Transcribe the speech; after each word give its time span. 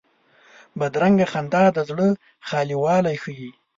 بدرنګه 0.79 1.25
خندا 1.31 1.63
د 1.75 1.79
زړه 1.89 2.07
خالي 2.47 2.75
والی 2.83 3.15
ښيي 3.23 3.51